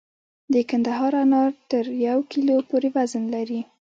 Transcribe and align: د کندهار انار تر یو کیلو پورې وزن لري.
د 0.53 0.55
کندهار 0.69 1.13
انار 1.23 1.51
تر 1.69 1.85
یو 2.07 2.19
کیلو 2.31 2.55
پورې 2.69 2.87
وزن 2.97 3.23
لري. 3.35 3.61